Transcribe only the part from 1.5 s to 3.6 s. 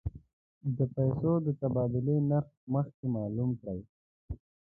تبادلې نرخ مخکې معلوم